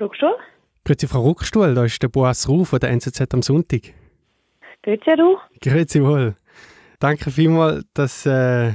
Ruckstuhl? 0.00 0.34
Grüezi, 0.84 1.06
Frau 1.06 1.20
Ruckstuhl, 1.20 1.74
da 1.74 1.84
ist 1.84 2.02
der 2.02 2.08
Boas 2.08 2.48
Ruh 2.48 2.64
von 2.64 2.78
der 2.80 2.90
NZZ 2.90 3.32
am 3.32 3.42
Sonntag. 3.42 3.82
Grüezi, 4.82 5.10
Ruh. 5.12 5.38
Grüezi 5.62 6.02
wohl. 6.02 6.34
Danke 7.00 7.30
vielmals, 7.30 7.84
dass, 7.94 8.26
äh, 8.26 8.72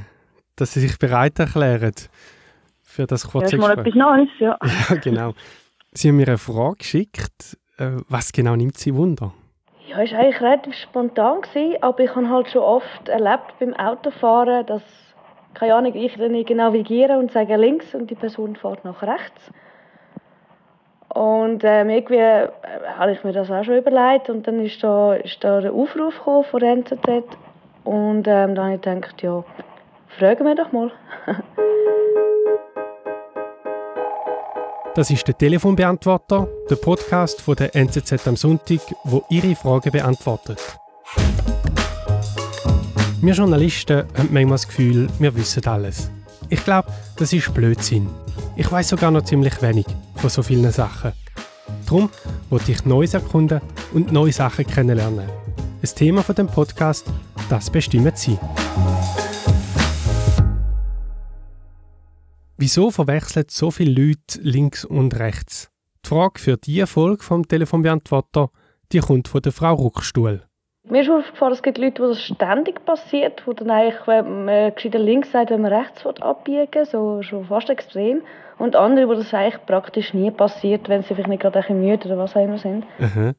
dass 0.56 0.74
Sie 0.74 0.80
sich 0.80 0.98
bereit 0.98 1.38
erklären 1.40 1.94
für 2.84 3.06
das 3.06 3.28
kurze 3.30 3.58
Erstmal 3.58 3.76
Gespräch. 3.76 3.96
etwas 3.96 4.00
Neues, 4.00 4.30
ja. 4.40 4.58
Ja, 4.90 4.96
genau. 4.96 5.34
Sie 5.92 6.10
haben 6.10 6.18
mir 6.18 6.28
eine 6.28 6.38
Frage 6.38 6.78
geschickt. 6.78 7.58
Äh, 7.78 7.98
was 8.08 8.32
genau 8.32 8.56
nimmt 8.56 8.78
Sie 8.78 8.96
Wunder? 8.96 9.34
Ja, 9.88 10.02
es 10.02 10.12
war 10.12 10.20
eigentlich 10.20 10.42
relativ 10.42 10.76
spontan, 10.76 11.42
gewesen, 11.42 11.82
aber 11.82 12.00
ich 12.04 12.16
habe 12.16 12.30
halt 12.30 12.50
schon 12.50 12.62
oft 12.62 13.10
erlebt 13.10 13.54
beim 13.60 13.74
Autofahren, 13.74 14.66
dass, 14.68 14.84
keine 15.54 15.76
Ahnung, 15.76 15.96
ich 15.96 16.14
dann 16.16 16.34
irgendwie 16.34 16.54
navigiere 16.54 17.18
und 17.18 17.32
sage 17.32 17.56
links 17.58 17.94
und 17.96 18.10
die 18.10 18.16
Person 18.16 18.56
fährt 18.56 18.86
nach 18.86 19.02
rechts. 19.02 19.52
Und 21.14 21.64
ähm, 21.64 21.90
irgendwie 21.90 22.18
äh, 22.18 22.48
habe 22.98 23.14
ich 23.14 23.24
mir 23.24 23.34
das 23.34 23.50
auch 23.50 23.64
schon 23.64 23.78
überlegt 23.78 24.30
und 24.30 24.48
dann 24.48 24.64
ist 24.64 24.84
da, 24.84 25.16
ist 25.16 25.44
da 25.44 25.60
der 25.60 25.74
Aufruf 25.74 26.14
von 26.48 26.60
der 26.60 26.72
NZZ 26.74 27.24
und 27.84 28.28
ähm, 28.28 28.54
dann 28.56 28.60
habe 28.60 28.76
ich 28.76 28.82
gedacht, 28.82 29.22
ja, 29.24 29.44
fragen 30.20 30.46
wir 30.46 30.56
doch 30.56 30.72
mal. 30.72 30.92
Das 34.96 35.12
ist 35.12 35.26
der 35.28 35.38
Telefonbeantworter, 35.38 36.48
der 36.70 36.76
Podcast 36.76 37.40
von 37.42 37.56
der 37.56 37.74
NZZ 37.74 38.28
am 38.28 38.36
Sonntag, 38.36 38.82
wo 39.06 39.24
Ihre 39.30 39.56
Fragen 39.56 39.92
beantwortet. 39.92 40.60
Wir 43.22 43.34
Journalisten 43.34 44.00
haben 44.18 44.30
manchmal 44.32 44.56
das 44.56 44.68
Gefühl, 44.68 45.08
wir 45.20 45.34
wissen 45.36 45.66
alles. 45.68 46.12
Ich 46.50 46.66
glaube, 46.66 46.90
das 47.18 47.32
ist 47.32 47.54
Blödsinn. 47.54 48.10
Ich 48.58 48.70
weiß 48.70 48.90
sogar 48.90 49.12
noch 49.12 49.24
ziemlich 49.24 49.62
wenig 49.62 49.86
von 50.20 50.30
so 50.30 50.44
vielen 50.44 50.72
Sachen. 50.72 51.14
Darum 51.86 52.10
wollte 52.50 52.72
ich 52.72 52.86
Neues 52.86 53.14
erkunden 53.14 53.62
und 53.94 54.12
neue 54.12 54.34
Sachen 54.34 54.68
kennenlernen. 54.68 55.30
Das 55.82 55.96
Thema 55.96 56.24
von 56.24 56.36
dem 56.36 56.48
Podcast, 56.48 57.06
das 57.50 57.70
bestimmen 57.70 58.12
Sie. 58.16 58.38
Wieso 62.58 62.92
verwechseln 62.92 63.46
so 63.50 63.72
viele 63.72 64.08
Leute 64.08 64.42
links 64.42 64.84
und 64.84 65.18
rechts? 65.18 65.70
Die 66.04 66.10
Frage 66.10 66.40
für 66.40 66.58
diese 66.58 66.88
Folge 66.88 67.24
vom 67.24 67.48
Telefonbeantworter, 67.48 68.50
die 68.92 69.00
kommt 69.00 69.30
von 69.30 69.42
der 69.42 69.54
Frau 69.54 69.74
Ruckstuhl. 69.74 70.49
Mir 70.90 71.02
ist 71.04 71.10
aufgefallen, 71.10 71.54
es 71.54 71.62
gibt 71.62 71.78
Leute, 71.78 72.02
wo 72.02 72.08
das 72.08 72.22
ständig 72.22 72.84
passiert, 72.84 73.46
wo 73.46 73.54
dann 73.54 73.70
eigentlich, 73.70 74.08
wenn 74.08 74.46
man 74.46 74.74
gescheiter 74.74 74.98
links 74.98 75.32
sagt, 75.32 75.52
wenn 75.52 75.62
man 75.62 75.72
rechts 75.72 76.04
abbiegen 76.06 76.86
so 76.86 77.22
schon 77.22 77.46
fast 77.46 77.70
extrem. 77.70 78.22
Und 78.58 78.76
andere, 78.76 79.08
wo 79.08 79.14
das 79.14 79.34
eigentlich 79.34 79.64
praktisch 79.68 80.14
nie 80.16 80.32
passiert, 80.32 80.90
wenn 80.90 81.04
sie 81.04 81.10
vielleicht 81.10 81.30
nicht 81.30 81.42
gerade 81.42 81.64
ein 81.64 81.80
müde 81.80 82.08
oder 82.08 82.18
was 82.18 82.36
auch 82.36 82.44
immer 82.44 82.58
sind. 82.58 82.86
Aha. 83.00 83.34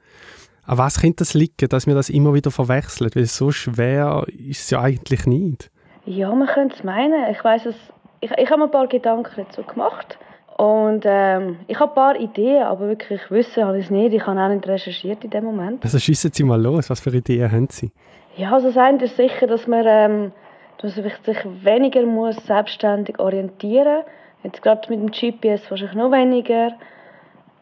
An 0.65 0.79
was 0.79 1.01
könnte 1.01 1.17
das 1.17 1.35
liegen, 1.35 1.69
dass 1.69 1.89
wir 1.89 1.95
das 1.95 2.09
immer 2.09 2.33
wieder 2.35 2.53
verwechseln? 2.53 3.11
Weil 3.15 3.25
so 3.25 3.51
schwer 3.51 4.25
ist 4.29 4.63
es 4.63 4.71
ja 4.71 4.81
eigentlich 4.81 5.27
nicht. 5.27 5.71
Ja, 6.07 6.33
man 6.33 6.47
könnte 6.47 6.77
es 6.77 6.85
meinen. 6.85 7.31
Ich 7.33 7.43
weiß 7.43 7.67
es, 7.67 7.75
ich, 8.21 8.31
ich 8.31 8.51
habe 8.51 8.61
mir 8.61 8.67
ein 8.67 8.71
paar 8.71 8.87
Gedanken 8.87 9.33
dazu 9.37 9.65
gemacht. 9.65 10.19
Und 10.61 11.05
ähm, 11.07 11.57
ich 11.69 11.81
habe 11.81 11.91
ein 11.93 11.95
paar 11.95 12.21
Ideen, 12.21 12.65
aber 12.65 12.89
wirklich 12.89 13.31
wissen 13.31 13.65
habe 13.65 13.79
ich 13.79 13.87
es 13.87 13.91
nicht. 13.91 14.13
Ich 14.13 14.27
habe 14.27 14.39
auch 14.39 14.49
nicht 14.49 14.69
recherchiert 14.69 15.25
in 15.25 15.31
dem 15.31 15.45
Moment. 15.45 15.83
Also 15.83 15.99
schiessen 15.99 16.33
Sie 16.35 16.45
mal 16.45 16.61
los, 16.61 16.91
was 16.91 17.01
für 17.01 17.09
Ideen 17.17 17.51
haben 17.51 17.69
Sie? 17.71 17.91
Ja, 18.37 18.53
also 18.53 18.67
das 18.67 18.77
eine 18.77 19.03
ist 19.03 19.17
sicher, 19.17 19.47
dass 19.47 19.67
man, 19.67 19.87
ähm, 19.87 20.33
dass 20.77 20.97
man 20.97 21.11
sich 21.25 21.39
weniger 21.65 22.05
muss 22.05 22.37
selbstständig 22.45 23.19
orientieren 23.19 24.01
muss. 24.01 24.05
Jetzt 24.43 24.61
gerade 24.61 24.95
mit 24.95 25.01
dem 25.01 25.11
GPS 25.11 25.71
wahrscheinlich 25.71 25.97
noch 25.97 26.13
weniger. 26.13 26.73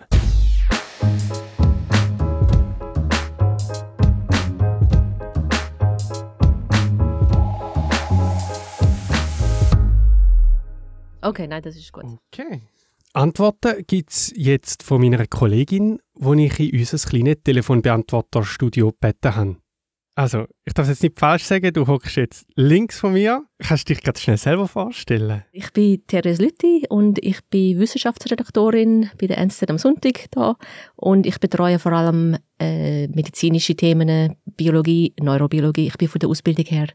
Okay, 11.24 11.48
nein, 11.48 11.62
das 11.62 11.76
ist 11.76 11.92
gut. 11.92 12.06
Okay. 12.32 12.62
Antworten 13.14 13.84
gibt 13.88 14.12
es 14.12 14.34
jetzt 14.36 14.84
von 14.84 15.00
meiner 15.00 15.26
Kollegin, 15.28 16.00
die 16.16 16.46
ich 16.46 16.60
in 16.60 16.80
unser 16.80 17.10
kleines 17.10 17.38
Telefonbeantworter-Studio 17.44 18.92
gebeten 18.92 19.36
habe. 19.36 19.58
Also, 20.16 20.46
ich 20.64 20.74
darf 20.74 20.86
es 20.86 20.90
jetzt 20.90 21.04
nicht 21.04 21.20
falsch 21.20 21.44
sagen, 21.44 21.74
du 21.74 21.88
hockst 21.88 22.18
jetzt 22.18 22.46
links 22.56 23.00
von 23.00 23.14
mir. 23.14 23.44
Kannst 23.58 23.90
du 23.90 23.94
dich 23.94 24.04
gerade 24.04 24.20
schnell 24.20 24.38
selber 24.38 24.68
vorstellen? 24.68 25.44
Ich 25.52 25.74
bin 25.74 26.06
Therese 26.06 26.44
Lütti 26.44 26.86
und 26.90 27.18
ich 27.24 27.44
bin 27.46 27.80
Wissenschaftsredaktorin 27.80 29.10
bei 29.20 29.26
der 29.26 29.40
NZZ 29.40 29.70
am 29.70 29.80
Sonntag 29.80 30.26
da 30.30 30.56
und 30.96 31.26
ich 31.26 31.40
betreue 31.40 31.80
vor 31.80 31.94
allem 31.94 32.38
äh, 32.60 33.08
medizinische 33.08 33.76
Themen, 33.76 34.36
Biologie, 34.46 35.14
Neurobiologie. 35.20 35.88
Ich 35.88 35.98
bin 35.98 36.08
von 36.08 36.20
der 36.20 36.30
Ausbildung 36.30 36.66
her 36.66 36.88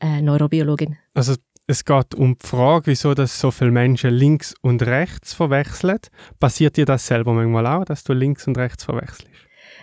äh, 0.00 0.22
Neurobiologin. 0.22 0.96
Also, 1.12 1.34
es 1.66 1.84
geht 1.84 2.14
um 2.14 2.36
die 2.36 2.46
Frage, 2.46 2.86
wieso 2.86 3.14
dass 3.14 3.38
so 3.38 3.50
viele 3.50 3.70
Menschen 3.70 4.10
links 4.10 4.54
und 4.60 4.82
rechts 4.82 5.34
verwechseln. 5.34 5.98
Passiert 6.38 6.76
dir 6.76 6.84
das 6.84 7.06
selber 7.06 7.32
manchmal 7.32 7.66
auch, 7.66 7.84
dass 7.84 8.04
du 8.04 8.12
links 8.12 8.46
und 8.46 8.58
rechts 8.58 8.84
verwechselst? 8.84 9.28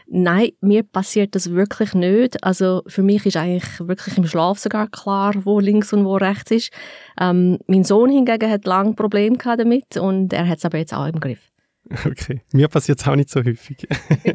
Nein, 0.09 0.51
mir 0.61 0.83
passiert 0.83 1.35
das 1.35 1.51
wirklich 1.51 1.93
nicht. 1.93 2.41
Also 2.43 2.81
für 2.87 3.03
mich 3.03 3.25
ist 3.25 3.35
eigentlich 3.35 3.65
wirklich 3.79 4.17
im 4.17 4.25
Schlaf 4.25 4.57
sogar 4.57 4.87
klar, 4.87 5.33
wo 5.43 5.59
links 5.59 5.91
und 5.91 6.05
wo 6.05 6.15
rechts 6.15 6.51
ist. 6.51 6.71
Ähm, 7.19 7.59
mein 7.67 7.83
Sohn 7.83 8.09
hingegen 8.09 8.49
hat 8.49 8.65
lange 8.65 8.93
Probleme 8.93 9.37
damit 9.37 9.97
und 9.97 10.31
er 10.31 10.47
hat 10.47 10.59
es 10.59 10.65
aber 10.65 10.77
jetzt 10.77 10.93
auch 10.93 11.07
im 11.07 11.19
Griff. 11.19 11.51
Okay, 12.05 12.41
mir 12.51 12.67
passiert 12.67 12.99
es 12.99 13.07
auch 13.07 13.15
nicht 13.15 13.29
so 13.29 13.41
häufig. 13.43 13.87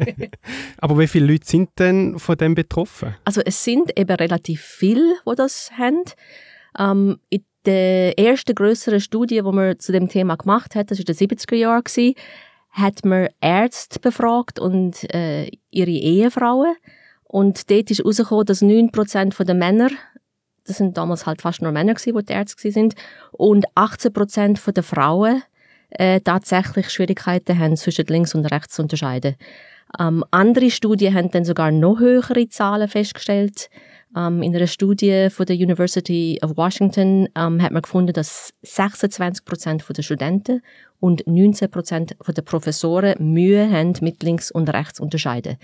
aber 0.79 0.99
wie 0.99 1.07
viele 1.07 1.27
Leute 1.27 1.47
sind 1.47 1.71
denn 1.79 2.19
von 2.19 2.37
dem 2.37 2.55
betroffen? 2.55 3.15
Also 3.25 3.43
es 3.45 3.63
sind 3.63 3.99
eben 3.99 4.15
relativ 4.17 4.63
viele, 4.63 5.17
die 5.29 5.35
das 5.37 5.71
haben. 5.77 6.03
Ähm, 6.79 7.19
in 7.31 7.45
der 7.65 8.19
ersten 8.19 8.55
größeren 8.55 9.01
Studie, 9.01 9.37
die 9.37 9.43
man 9.43 9.79
zu 9.79 9.93
dem 9.93 10.09
Thema 10.09 10.37
gemacht 10.37 10.75
hat, 10.75 10.91
das 10.91 10.99
war 10.99 11.09
in 11.09 11.15
den 11.15 11.29
70er 11.29 11.55
Jahren, 11.55 12.15
hat 12.71 13.05
man 13.05 13.29
Ärzte 13.41 14.01
befragt 14.01 14.59
und 14.59 15.13
äh, 15.15 15.51
ihre 15.71 15.91
Ehefrauen. 15.91 16.75
Und 17.25 17.71
dort 17.71 17.91
ist 17.91 17.99
herausgekommen, 17.99 18.47
dass 18.47 18.63
9% 18.63 19.45
der 19.45 19.55
Männer, 19.55 19.91
das 20.65 20.79
sind 20.79 20.97
damals 20.97 21.27
halt 21.27 21.43
fast 21.43 21.63
nur 21.63 21.73
Männer 21.73 21.95
gewesen, 21.95 22.27
die, 22.27 22.33
Ärzte 22.33 22.71
sind, 22.71 22.95
und 23.33 23.67
18% 23.75 24.73
der 24.73 24.83
Frauen 24.83 25.43
äh, 25.91 26.21
tatsächlich 26.21 26.91
Schwierigkeiten 26.91 27.59
haben, 27.59 27.77
zwischen 27.77 28.07
links 28.07 28.35
und 28.35 28.47
rechts 28.47 28.75
zu 28.75 28.83
unterscheiden. 28.83 29.37
Ähm, 29.99 30.25
andere 30.31 30.71
Studien 30.71 31.15
haben 31.15 31.31
dann 31.31 31.45
sogar 31.45 31.71
noch 31.71 32.01
höhere 32.01 32.49
Zahlen 32.49 32.89
festgestellt. 32.89 33.69
Ähm, 34.17 34.43
in 34.43 34.55
einer 34.55 34.67
Studie 34.67 35.29
von 35.31 35.47
der 35.47 35.57
University 35.57 36.39
of 36.43 36.57
Washington 36.57 37.29
ähm, 37.37 37.63
hat 37.63 37.73
man 37.73 37.83
gefunden, 37.83 38.13
dass 38.13 38.53
26 38.63 39.45
Prozent 39.45 39.85
der 39.89 40.03
Studenten 40.03 40.63
und 41.01 41.27
19 41.27 41.71
Prozent 41.71 42.17
der 42.27 42.43
Professoren 42.43 43.33
Mühe 43.33 43.71
haben, 43.71 43.95
mit 44.01 44.23
links 44.23 44.51
und 44.51 44.69
rechts 44.69 44.95
zu 44.95 45.03
unterscheiden. 45.03 45.57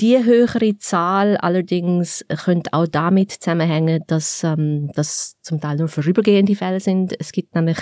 Die 0.00 0.24
höhere 0.24 0.78
Zahl 0.78 1.36
allerdings 1.36 2.24
könnte 2.44 2.72
auch 2.72 2.86
damit 2.86 3.32
zusammenhängen, 3.32 4.02
dass 4.06 4.42
ähm, 4.42 4.90
das 4.94 5.36
zum 5.42 5.60
Teil 5.60 5.76
nur 5.76 5.88
vorübergehende 5.88 6.56
Fälle 6.56 6.80
sind. 6.80 7.14
Es 7.20 7.32
gibt 7.32 7.54
nämlich 7.54 7.78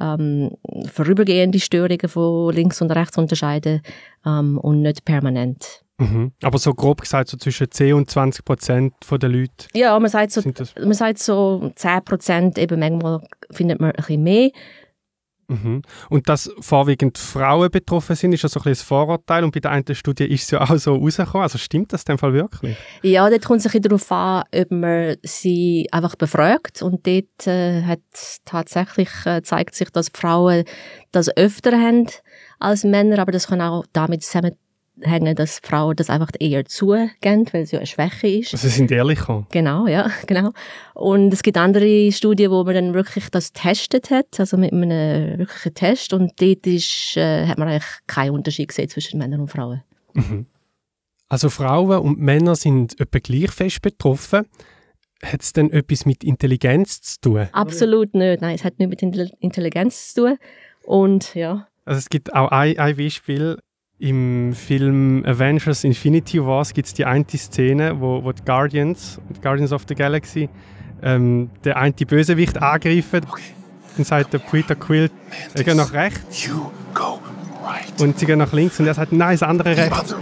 ähm, 0.00 0.50
vorübergehende 0.92 1.60
Störungen 1.60 2.08
von 2.08 2.54
links 2.54 2.82
und 2.82 2.90
rechts 2.90 3.16
unterscheiden 3.16 3.80
ähm, 4.26 4.58
und 4.58 4.82
nicht 4.82 5.06
permanent. 5.06 5.83
Mhm. 5.98 6.32
Aber 6.42 6.58
so 6.58 6.74
grob 6.74 7.00
gesagt, 7.00 7.28
so 7.28 7.36
zwischen 7.36 7.70
10 7.70 7.94
und 7.94 8.10
20 8.10 8.44
Prozent 8.44 8.94
der 9.10 9.28
Leute. 9.28 9.68
Ja, 9.74 9.98
man 9.98 10.10
sagt 10.10 10.32
so, 10.32 10.42
man 10.80 10.94
sagt 10.94 11.18
so 11.18 11.70
10 11.74 12.04
Prozent, 12.04 12.58
eben 12.58 12.80
manchmal 12.80 13.20
findet 13.50 13.80
man 13.80 13.90
ein 13.92 13.96
bisschen 13.96 14.22
mehr. 14.22 14.50
Mhm. 15.48 15.82
Und 16.08 16.28
dass 16.28 16.50
vorwiegend 16.60 17.18
Frauen 17.18 17.70
betroffen 17.70 18.16
sind, 18.16 18.32
ist 18.32 18.42
ja 18.42 18.48
so 18.48 18.60
ein, 18.60 18.68
ein 18.68 18.74
Vorurteil. 18.74 19.44
Und 19.44 19.52
bei 19.52 19.60
der 19.60 19.72
einen 19.72 19.94
Studie 19.94 20.24
ist 20.24 20.44
es 20.44 20.50
ja 20.50 20.62
auch 20.62 20.76
so 20.76 20.94
rausgekommen. 20.96 21.42
Also 21.42 21.58
stimmt 21.58 21.92
das 21.92 22.02
in 22.02 22.14
dem 22.14 22.18
Fall 22.18 22.32
wirklich? 22.32 22.76
Ja, 23.02 23.28
dort 23.28 23.44
kommt 23.44 23.64
es 23.64 23.72
ein 23.72 23.82
darauf 23.82 24.10
an, 24.10 24.44
ob 24.54 24.70
man 24.70 25.16
sie 25.22 25.88
einfach 25.92 26.16
befragt. 26.16 26.82
Und 26.82 27.06
dort 27.06 27.46
äh, 27.46 27.82
hat 27.82 28.00
tatsächlich 28.44 29.10
äh, 29.26 29.42
zeigt 29.42 29.74
sich, 29.74 29.90
dass 29.90 30.10
Frauen 30.14 30.64
das 31.12 31.34
öfter 31.36 31.72
haben 31.72 32.08
als 32.58 32.84
Männer. 32.84 33.18
Aber 33.18 33.32
das 33.32 33.48
kann 33.48 33.60
auch 33.60 33.84
damit 33.92 34.22
zusammen 34.22 34.56
hängen, 35.00 35.34
dass 35.34 35.60
Frauen 35.62 35.96
das 35.96 36.10
einfach 36.10 36.30
eher 36.38 36.64
zugeben, 36.64 37.46
weil 37.52 37.62
es 37.62 37.72
ja 37.72 37.78
eine 37.78 37.86
Schwäche 37.86 38.28
ist. 38.28 38.52
Also 38.54 38.68
sie 38.68 38.74
sind 38.74 38.90
ehrlicher. 38.90 39.46
Genau, 39.50 39.86
ja, 39.86 40.10
genau. 40.26 40.52
Und 40.94 41.32
es 41.32 41.42
gibt 41.42 41.56
andere 41.56 42.12
Studien, 42.12 42.50
wo 42.50 42.64
man 42.64 42.74
dann 42.74 42.94
wirklich 42.94 43.28
das 43.30 43.52
testet 43.52 44.10
hat, 44.10 44.38
also 44.38 44.56
mit 44.56 44.72
einem 44.72 45.38
wirklichen 45.38 45.74
Test. 45.74 46.12
Und 46.12 46.40
dort 46.40 46.66
ist, 46.66 47.16
äh, 47.16 47.46
hat 47.46 47.58
man 47.58 47.68
eigentlich 47.68 47.90
keinen 48.06 48.30
Unterschied 48.30 48.68
gesehen 48.68 48.88
zwischen 48.88 49.18
Männern 49.18 49.40
und 49.40 49.48
Frauen. 49.48 49.82
Mhm. 50.14 50.46
Also 51.28 51.50
Frauen 51.50 51.98
und 51.98 52.20
Männer 52.20 52.54
sind 52.54 53.00
etwa 53.00 53.18
gleich 53.18 53.50
fest 53.50 53.82
betroffen. 53.82 54.46
Hat 55.22 55.42
es 55.42 55.52
denn 55.52 55.72
etwas 55.72 56.06
mit 56.06 56.22
Intelligenz 56.22 57.00
zu 57.00 57.20
tun? 57.20 57.48
Absolut 57.52 58.14
nicht. 58.14 58.42
Nein, 58.42 58.54
es 58.54 58.64
hat 58.64 58.78
nichts 58.78 59.02
mit 59.02 59.32
Intelligenz 59.40 60.12
zu 60.12 60.26
tun. 60.26 60.38
Und 60.84 61.34
ja. 61.34 61.66
Also 61.86 61.98
es 61.98 62.08
gibt 62.08 62.34
auch 62.34 62.50
ein, 62.50 62.78
ein 62.78 62.96
Beispiel, 62.96 63.58
im 64.04 64.52
Film 64.52 65.24
Avengers 65.24 65.82
Infinity 65.82 66.44
Wars 66.44 66.74
gibt 66.74 66.88
es 66.88 66.92
die 66.92 67.06
eine 67.06 67.24
Szene, 67.26 67.98
wo, 67.98 68.22
wo 68.22 68.32
die 68.32 68.44
Guardians, 68.44 69.18
Guardians 69.42 69.72
of 69.72 69.86
the 69.88 69.94
Galaxy, 69.94 70.50
ähm, 71.02 71.48
der 71.64 71.78
eine 71.78 71.94
Bösewicht 71.94 72.60
angreifen. 72.60 73.22
Dann 73.96 74.04
sagt 74.04 74.34
der 74.34 74.40
Peter 74.40 74.74
Quill, 74.74 75.10
er 75.54 75.64
geht 75.64 75.74
nach 75.74 75.94
rechts. 75.94 76.50
Right. 77.64 77.98
Und 77.98 78.18
sie 78.18 78.26
gehen 78.26 78.38
nach 78.38 78.52
links 78.52 78.78
und 78.78 78.86
er 78.86 78.92
sagt, 78.92 79.12
nein, 79.12 79.38
das 79.38 79.42
andere 79.42 79.74
rechts. 79.74 80.14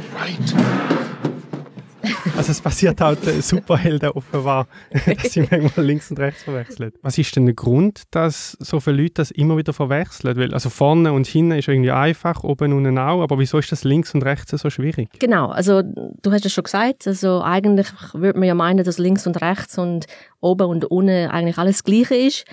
Also 2.37 2.53
es 2.53 2.61
passiert 2.61 3.01
halt 3.01 3.27
äh, 3.27 3.41
Superhelden 3.41 4.11
offenbar, 4.11 4.67
dass 5.07 5.33
sie 5.33 5.47
manchmal 5.49 5.87
links 5.87 6.11
und 6.11 6.19
rechts 6.19 6.43
verwechseln. 6.43 6.93
Was 7.03 7.19
ist 7.19 7.35
denn 7.37 7.47
der 7.47 7.55
Grund, 7.55 8.03
dass 8.11 8.57
so 8.61 8.81
viele 8.81 9.03
Leute 9.03 9.15
das 9.15 9.31
immer 9.31 9.57
wieder 9.57 9.73
verwechseln? 9.73 10.37
Weil, 10.37 10.53
also 10.55 10.71
vorne 10.71 11.13
und 11.13 11.27
hinten 11.27 11.53
ist 11.53 11.69
irgendwie 11.69 11.91
einfach, 11.91 12.43
oben 12.43 12.73
und 12.73 12.87
unten 12.87 12.99
auch, 12.99 13.23
aber 13.23 13.39
wieso 13.39 13.59
ist 13.59 13.71
das 13.73 13.85
links 13.85 14.15
und 14.15 14.25
rechts 14.25 14.51
so 14.51 14.71
schwierig? 14.71 15.09
Genau, 15.19 15.49
also 15.49 15.83
du 15.83 16.33
hast 16.33 16.45
es 16.45 16.53
schon 16.53 16.65
gesagt, 16.65 17.07
also 17.07 17.43
eigentlich 17.43 17.89
würde 18.13 18.39
man 18.39 18.49
ja 18.49 18.55
meinen, 18.55 18.85
dass 18.85 18.99
links 18.99 19.27
und 19.27 19.41
rechts 19.41 19.79
und 19.79 20.07
oben 20.41 20.67
und 20.67 20.85
unten 20.87 21.29
eigentlich 21.29 21.59
alles 21.59 21.85
Gleiche 21.85 22.15
ist, 22.15 22.45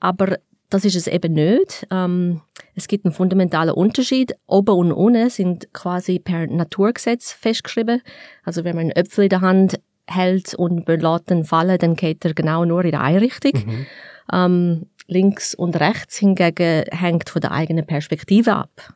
aber 0.00 0.38
das 0.70 0.84
ist 0.84 0.96
es 0.96 1.06
eben 1.06 1.32
nicht. 1.32 1.86
Ähm, 1.90 2.42
es 2.74 2.88
gibt 2.88 3.04
einen 3.04 3.14
fundamentalen 3.14 3.74
Unterschied. 3.74 4.34
Oben 4.46 4.76
und 4.76 4.92
unten 4.92 5.30
sind 5.30 5.72
quasi 5.72 6.18
per 6.18 6.46
Naturgesetz 6.46 7.32
festgeschrieben. 7.32 8.02
Also 8.44 8.64
wenn 8.64 8.76
man 8.76 8.82
einen 8.86 8.90
Äpfel 8.92 9.24
in 9.24 9.30
der 9.30 9.40
Hand 9.40 9.80
hält 10.06 10.54
und 10.54 10.86
man 10.86 11.00
lässt 11.00 11.30
ihn 11.30 11.44
fallen, 11.44 11.78
dann 11.78 11.96
geht 11.96 12.24
er 12.24 12.34
genau 12.34 12.64
nur 12.64 12.84
in 12.84 12.94
eine 12.94 13.20
Richtung. 13.20 13.52
Mhm. 13.52 13.86
Ähm, 14.32 14.86
links 15.06 15.54
und 15.54 15.78
rechts 15.80 16.18
hingegen 16.18 16.84
hängt 16.90 17.30
von 17.30 17.40
der 17.40 17.52
eigenen 17.52 17.86
Perspektive 17.86 18.54
ab. 18.54 18.94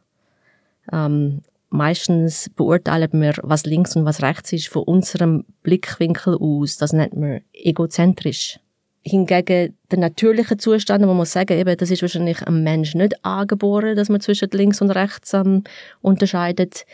Ähm, 0.92 1.42
meistens 1.70 2.50
beurteilen 2.54 3.20
wir, 3.20 3.34
was 3.42 3.64
links 3.64 3.96
und 3.96 4.04
was 4.04 4.22
rechts 4.22 4.52
ist, 4.52 4.68
von 4.68 4.82
unserem 4.82 5.44
Blickwinkel 5.62 6.36
aus. 6.38 6.76
Das 6.76 6.92
nennt 6.92 7.16
man 7.16 7.40
egozentrisch. 7.52 8.60
Hingegen 9.04 9.76
der 9.90 9.98
natürliche 9.98 10.56
Zustand, 10.56 11.04
man 11.04 11.16
muss 11.16 11.32
sagen, 11.32 11.58
eben, 11.58 11.76
das 11.76 11.90
ist 11.90 12.02
wahrscheinlich 12.02 12.42
ein 12.46 12.62
Mensch 12.62 12.94
nicht 12.94 13.24
angeboren, 13.24 13.96
dass 13.96 14.08
man 14.08 14.20
zwischen 14.20 14.48
links 14.52 14.80
und 14.80 14.90
rechts 14.90 15.34
ähm, 15.34 15.64
unterscheidet. 16.00 16.84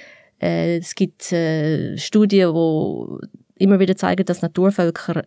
Äh, 0.40 0.78
es 0.78 0.94
gibt 0.94 1.32
äh, 1.32 1.98
Studien, 1.98 2.54
wo 2.54 3.20
immer 3.56 3.78
wieder 3.78 3.96
zeigen, 3.96 4.24
dass 4.24 4.42
Naturvölker 4.42 5.24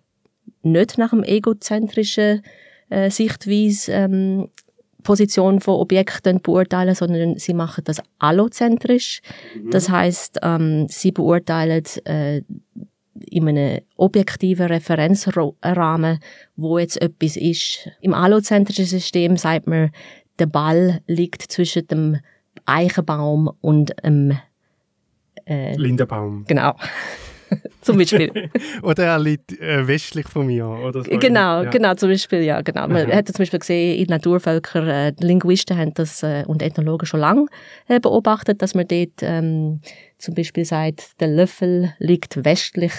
nicht 0.63 0.97
nach 0.97 1.11
dem 1.11 1.23
egozentrischen 1.23 2.41
äh, 2.89 3.09
Sichtweise 3.09 3.91
ähm, 3.91 4.49
Position 5.03 5.59
von 5.61 5.75
Objekten 5.75 6.41
beurteilen, 6.41 6.95
sondern 6.95 7.37
sie 7.37 7.53
machen 7.53 7.83
das 7.83 8.01
allozentrisch. 8.19 9.21
Mhm. 9.55 9.71
Das 9.71 9.89
heißt, 9.89 10.39
ähm, 10.43 10.87
sie 10.89 11.11
beurteilen 11.11 11.83
äh, 12.05 12.41
in 13.15 13.47
einem 13.47 13.81
objektiven 13.97 14.67
Referenzrahmen, 14.67 16.19
wo 16.55 16.77
jetzt 16.77 17.01
etwas 17.01 17.35
ist. 17.35 17.89
Im 18.01 18.13
allozentrischen 18.13 18.85
System 18.85 19.37
sagt 19.37 19.67
man, 19.67 19.91
der 20.39 20.45
Ball 20.45 21.01
liegt 21.07 21.41
zwischen 21.41 21.87
dem 21.87 22.17
Eichenbaum 22.65 23.51
und 23.61 23.93
dem 24.03 24.37
äh, 25.45 25.75
Lindenbaum. 25.75 26.45
Genau. 26.47 26.75
Zum 27.81 27.97
Beispiel. 27.97 28.49
oder 28.83 29.05
er 29.05 29.19
liegt 29.19 29.59
äh, 29.59 29.87
westlich 29.87 30.27
von 30.27 30.45
mir. 30.45 30.67
Oder 30.67 31.03
so. 31.03 31.11
Genau, 31.17 31.63
ja. 31.63 31.69
genau, 31.69 31.93
zum 31.95 32.09
Beispiel, 32.09 32.41
ja, 32.41 32.61
genau. 32.61 32.87
Man 32.87 33.07
mhm. 33.07 33.13
hat 33.13 33.27
zum 33.27 33.37
Beispiel 33.37 33.59
gesehen, 33.59 33.99
in 33.99 34.07
Naturvölkern, 34.07 34.87
äh, 34.87 35.13
Linguisten 35.19 35.77
haben 35.77 35.93
das 35.93 36.23
äh, 36.23 36.43
und 36.47 36.61
Ethnologen 36.61 37.05
schon 37.05 37.19
lange 37.19 37.45
äh, 37.87 37.99
beobachtet, 37.99 38.61
dass 38.61 38.75
man 38.75 38.87
dort 38.87 39.21
ähm, 39.21 39.81
zum 40.17 40.35
Beispiel 40.35 40.65
sagt, 40.65 41.19
der 41.19 41.27
Löffel 41.27 41.93
liegt 41.99 42.45
westlich 42.45 42.93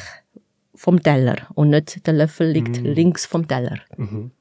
vom 0.75 1.03
Teller 1.03 1.37
und 1.55 1.71
nicht 1.71 2.07
der 2.07 2.15
Löffel 2.15 2.51
liegt 2.51 2.81
mhm. 2.81 2.87
links 2.87 3.27
vom 3.27 3.47
Teller. 3.47 3.79
Mhm. 3.97 4.33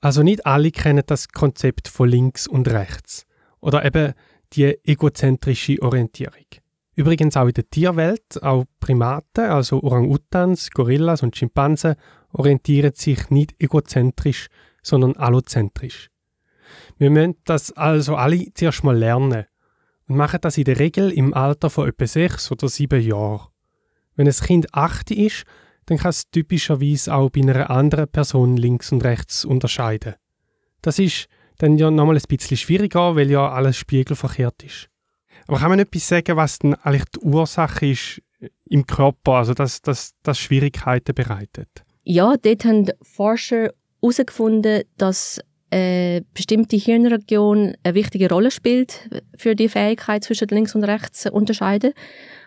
Also 0.00 0.22
nicht 0.22 0.44
alle 0.44 0.70
kennen 0.70 1.02
das 1.06 1.28
Konzept 1.28 1.88
von 1.88 2.08
links 2.08 2.46
und 2.46 2.68
rechts 2.68 3.26
oder 3.60 3.84
eben 3.84 4.12
die 4.52 4.78
egozentrische 4.84 5.80
Orientierung. 5.82 6.44
Übrigens 6.96 7.36
auch 7.36 7.46
in 7.46 7.52
der 7.52 7.68
Tierwelt, 7.68 8.42
auch 8.42 8.64
Primaten, 8.80 9.44
also 9.44 9.82
Orang-Utans, 9.82 10.70
Gorillas 10.70 11.22
und 11.22 11.36
Schimpansen, 11.36 11.94
orientieren 12.32 12.94
sich 12.94 13.28
nicht 13.28 13.54
egozentrisch, 13.62 14.48
sondern 14.82 15.14
allozentrisch. 15.16 16.10
Wir 16.96 17.10
müssen 17.10 17.36
das 17.44 17.72
also 17.72 18.16
alle 18.16 18.52
zuerst 18.54 18.82
mal 18.82 18.96
lernen 18.96 19.44
und 20.08 20.16
machen 20.16 20.40
das 20.40 20.56
in 20.56 20.64
der 20.64 20.78
Regel 20.78 21.10
im 21.10 21.34
Alter 21.34 21.68
von 21.68 21.86
etwa 21.86 22.06
sechs 22.06 22.50
oder 22.50 22.68
sieben 22.68 23.02
Jahren. 23.02 23.48
Wenn 24.14 24.26
ein 24.26 24.32
Kind 24.32 24.74
acht 24.74 25.10
ist, 25.10 25.44
dann 25.84 25.98
kann 25.98 26.10
es 26.10 26.30
typischerweise 26.30 27.14
auch 27.14 27.28
bei 27.30 27.42
einer 27.42 27.68
anderen 27.68 28.08
Person 28.08 28.56
links 28.56 28.90
und 28.90 29.04
rechts 29.04 29.44
unterscheiden. 29.44 30.14
Das 30.80 30.98
ist 30.98 31.28
dann 31.58 31.76
ja 31.76 31.90
nochmal 31.90 32.16
ein 32.16 32.22
bisschen 32.26 32.56
schwieriger, 32.56 33.16
weil 33.16 33.30
ja 33.30 33.50
alles 33.50 33.76
spiegelverkehrt 33.76 34.62
ist. 34.62 34.88
Aber 35.46 35.58
kann 35.58 35.70
man 35.70 35.78
etwas 35.78 36.08
sagen, 36.08 36.36
was 36.36 36.58
denn 36.58 36.74
eigentlich 36.74 37.04
die 37.14 37.20
Ursache 37.20 37.86
ist 37.86 38.22
im 38.68 38.86
Körper, 38.86 39.32
also 39.34 39.54
dass 39.54 39.80
das 39.82 40.14
dass 40.22 40.38
Schwierigkeiten 40.38 41.14
bereitet? 41.14 41.68
Ja, 42.04 42.36
dort 42.36 42.64
haben 42.64 42.86
Forscher 43.02 43.72
herausgefunden, 44.00 44.82
dass 44.96 45.40
eine 45.70 46.24
bestimmte 46.32 46.76
Hirnregion 46.76 47.76
eine 47.82 47.94
wichtige 47.94 48.28
Rolle 48.28 48.50
spielt 48.50 49.10
für 49.36 49.54
die 49.56 49.68
Fähigkeit 49.68 50.24
zwischen 50.24 50.48
links 50.48 50.74
und 50.74 50.84
rechts 50.84 51.22
zu 51.22 51.32
unterscheiden. 51.32 51.92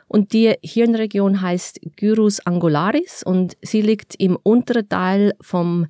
Und 0.07 0.33
die 0.33 0.55
Hirnregion 0.63 1.41
heißt 1.41 1.81
Gyrus 1.95 2.39
angularis 2.45 3.21
und 3.23 3.57
sie 3.61 3.81
liegt 3.81 4.15
im 4.15 4.37
unteren 4.41 4.89
Teil 4.89 5.33
vom 5.41 5.87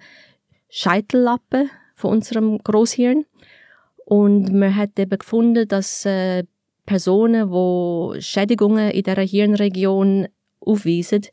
Scheitellappen 0.70 1.70
von 1.96 2.12
unserem 2.12 2.58
Großhirn. 2.58 3.26
Und 4.06 4.52
man 4.52 4.76
hat 4.76 4.98
eben 5.00 5.18
gefunden, 5.18 5.68
dass 5.68 6.06
äh, 6.06 6.44
Personen, 6.90 7.52
die 7.52 8.22
Schädigungen 8.24 8.90
in 8.90 9.04
dieser 9.04 9.22
Hirnregion 9.22 10.28
aufweisen, 10.60 11.28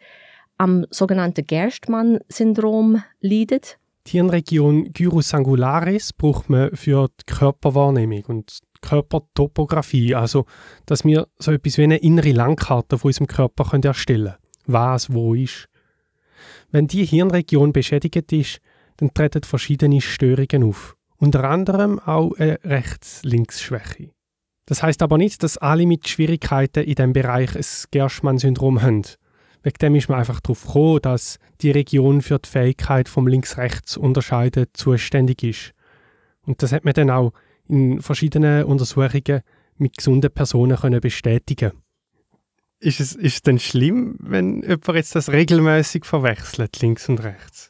am 0.58 0.84
sogenannten 0.90 1.46
Gerstmann-Syndrom 1.46 3.02
leiden. 3.22 3.62
Die 4.06 4.10
Hirnregion 4.10 4.92
Gyrus 4.92 5.32
angularis 5.32 6.12
braucht 6.12 6.50
man 6.50 6.76
für 6.76 7.08
die 7.08 7.32
Körperwahrnehmung 7.34 8.24
und 8.26 8.58
die 8.76 8.80
Körpertopographie, 8.82 10.14
also 10.14 10.44
dass 10.84 11.06
wir 11.06 11.26
so 11.38 11.52
etwas 11.52 11.78
wie 11.78 11.84
eine 11.84 11.96
innere 11.96 12.32
Landkarte 12.32 12.98
von 12.98 13.08
unserem 13.08 13.26
Körper 13.26 13.64
können 13.64 13.82
erstellen 13.82 14.34
können, 14.34 14.36
was 14.66 15.10
wo 15.10 15.34
ist. 15.34 15.70
Wenn 16.70 16.86
die 16.86 17.06
Hirnregion 17.06 17.72
beschädigt 17.72 18.30
ist, 18.30 18.60
dann 18.98 19.14
treten 19.14 19.42
verschiedene 19.42 20.02
Störungen 20.02 20.64
auf, 20.64 20.96
unter 21.16 21.44
anderem 21.44 21.98
auch 21.98 22.34
eine 22.34 22.58
Rechts-Links-Schwäche. 22.62 24.15
Das 24.66 24.82
heißt 24.82 25.02
aber 25.02 25.16
nicht, 25.16 25.42
dass 25.42 25.58
alle 25.58 25.86
mit 25.86 26.08
Schwierigkeiten 26.08 26.84
in 26.84 26.94
diesem 26.94 27.12
Bereich 27.12 27.56
ein 27.56 27.64
Gershmann-Syndrom 27.90 28.82
haben. 28.82 29.02
Wegen 29.62 29.78
dem 29.80 29.94
ist 29.94 30.08
man 30.08 30.18
einfach 30.18 30.40
darauf 30.40 30.66
gekommen, 30.66 31.00
dass 31.02 31.38
die 31.60 31.70
Region 31.70 32.22
für 32.22 32.38
die 32.38 32.48
Fähigkeit 32.48 33.08
vom 33.08 33.26
Links-Rechts 33.26 33.96
unterscheiden 33.96 34.66
zuständig 34.74 35.42
ist. 35.42 35.72
Und 36.42 36.62
das 36.62 36.72
hat 36.72 36.84
man 36.84 36.94
dann 36.94 37.10
auch 37.10 37.32
in 37.68 38.00
verschiedenen 38.00 38.64
Untersuchungen 38.64 39.40
mit 39.78 39.96
gesunden 39.96 40.30
Personen 40.30 40.76
können 40.76 41.00
bestätigen 41.00 41.72
ist 42.78 43.00
es, 43.00 43.14
ist 43.14 43.34
es 43.34 43.42
denn 43.42 43.58
schlimm, 43.58 44.16
wenn 44.20 44.62
jemand 44.62 44.88
jetzt 44.88 45.14
das 45.14 45.30
regelmäßig 45.30 46.04
verwechselt, 46.04 46.80
links 46.80 47.08
und 47.08 47.22
rechts? 47.22 47.68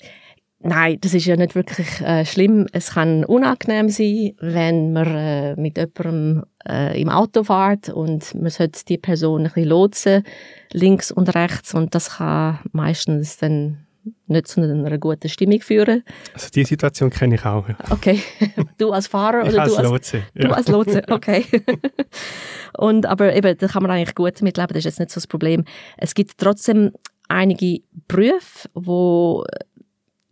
Nein, 0.67 0.99
das 1.01 1.15
ist 1.15 1.27
ja 1.27 1.37
nicht 1.37 1.55
wirklich 1.55 2.01
äh, 2.01 2.25
schlimm. 2.25 2.67
Es 2.73 2.95
kann 2.95 3.25
unangenehm 3.25 3.89
sein, 3.89 4.33
wenn 4.41 4.93
man 4.93 5.07
äh, 5.07 5.57
mit 5.57 5.79
jemandem 5.79 6.45
äh, 6.69 7.01
im 7.01 7.09
Auto 7.09 7.45
fährt 7.45 7.89
und 7.89 8.35
man 8.35 8.51
sollte 8.51 8.85
die 8.85 8.99
Person 8.99 9.43
ein 9.43 9.45
bisschen 9.45 9.69
lotsen, 9.69 10.25
links 10.73 11.13
und 11.13 11.35
rechts. 11.35 11.73
Und 11.73 11.95
das 11.95 12.17
kann 12.17 12.59
meistens 12.73 13.37
dann 13.37 13.87
nicht 14.27 14.49
zu 14.49 14.61
einer 14.61 14.99
guten 14.99 15.29
Stimmung 15.29 15.61
führen. 15.61 16.03
Also 16.35 16.49
die 16.51 16.65
Situation 16.65 17.11
kenne 17.11 17.37
ich 17.37 17.45
auch. 17.45 17.69
Ja. 17.69 17.77
Okay, 17.91 18.21
du 18.79 18.91
als 18.91 19.07
Fahrer 19.07 19.43
ich 19.47 19.53
oder 19.53 19.63
als 19.63 19.73
du 19.73 19.79
als 19.79 19.89
Lotse. 19.89 20.23
Du 20.35 20.51
als 20.51 20.69
Lotse, 20.69 21.03
okay. 21.11 21.45
und 22.77 23.07
aber 23.07 23.35
eben, 23.35 23.57
da 23.57 23.67
kann 23.69 23.83
man 23.83 23.93
eigentlich 23.93 24.15
gut 24.15 24.43
mitleben, 24.43 24.69
das 24.69 24.79
ist 24.79 24.85
jetzt 24.85 24.99
nicht 24.99 25.11
so 25.11 25.21
das 25.21 25.27
Problem. 25.27 25.65
Es 25.97 26.15
gibt 26.15 26.39
trotzdem 26.39 26.93
einige 27.29 27.81
Berufe, 28.09 28.69
wo 28.75 29.45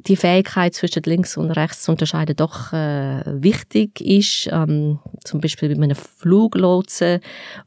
die 0.07 0.17
Fähigkeit 0.17 0.75
zwischen 0.75 1.03
links 1.05 1.37
und 1.37 1.51
rechts 1.51 1.83
zu 1.83 1.93
unterscheiden 1.93 2.37
doch 2.37 2.73
äh, 2.73 3.23
wichtig 3.27 4.01
ist. 4.01 4.49
Ähm, 4.53 4.99
zum 5.25 5.41
Beispiel 5.41 5.75
bei 5.75 5.83
einem 5.83 5.97
Fluglotsen 5.97 7.21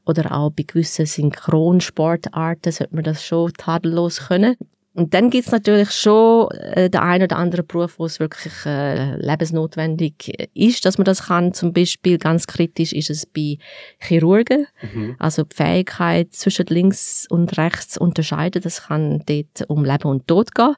oder 0.06 0.32
auch 0.32 0.52
bei 0.52 0.64
gewissen 0.64 1.06
Synchronsportarten 1.06 2.72
sollte 2.72 2.96
man 2.96 3.04
das 3.04 3.24
schon 3.24 3.54
tadellos 3.54 4.28
können. 4.28 4.56
Und 4.98 5.14
dann 5.14 5.30
gibt's 5.30 5.52
natürlich 5.52 5.92
schon 5.92 6.50
äh, 6.50 6.90
den 6.90 7.00
einen 7.00 7.26
oder 7.26 7.38
anderen 7.38 7.68
Beruf, 7.68 8.00
wo 8.00 8.06
es 8.08 8.20
wirklich 8.20 8.66
äh, 8.66 9.16
lebensnotwendig 9.18 10.50
ist, 10.56 10.86
dass 10.86 10.98
man 10.98 11.06
das 11.06 11.28
kann. 11.28 11.54
Zum 11.54 11.72
Beispiel 11.72 12.18
ganz 12.18 12.48
kritisch 12.48 12.94
ist 12.94 13.12
es 13.12 13.28
bei 13.28 13.60
Chirurgen. 14.00 14.66
Mhm. 14.82 15.16
Also 15.20 15.44
die 15.44 15.56
Fähigkeit 15.56 16.34
zwischen 16.34 16.66
links 16.70 17.28
und 17.30 17.60
rechts 17.60 17.90
zu 17.90 18.02
unterscheiden, 18.02 18.64
das 18.64 18.88
kann 18.88 19.22
dort 19.28 19.70
um 19.70 19.86
Leben 19.86 20.10
und 20.10 20.28
Tod 20.28 20.56
gehen. 20.56 20.74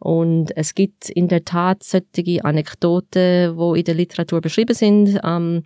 Und 0.00 0.50
es 0.56 0.74
gibt 0.74 1.08
in 1.08 1.28
der 1.28 1.44
Tat 1.44 1.84
solche 1.84 2.44
Anekdoten, 2.44 3.56
wo 3.56 3.76
in 3.76 3.84
der 3.84 3.94
Literatur 3.94 4.40
beschrieben 4.40 4.74
sind, 4.74 5.20
ähm, 5.22 5.62